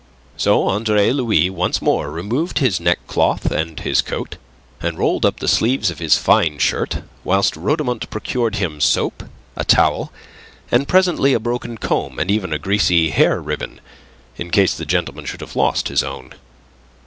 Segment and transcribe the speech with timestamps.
[0.35, 4.37] So Andre Louis once more removed his neckcloth and his coat,
[4.81, 9.21] and rolled up the sleeves of his fine shirt, whilst Rhodomont procured him soap,
[9.55, 10.11] a towel,
[10.71, 13.79] and presently a broken comb, and even a greasy hair ribbon,
[14.37, 16.33] in case the gentleman should have lost his own.